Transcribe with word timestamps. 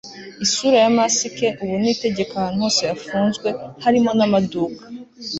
isura 0.45 0.77
ya 0.83 0.91
masike 0.97 1.47
ubu 1.61 1.75
ni 1.81 1.89
itegeko 1.95 2.31
ahantu 2.35 2.59
hose 2.65 2.81
hafunzwe, 2.91 3.47
harimo 3.83 4.11
n'amaduka 4.17 4.81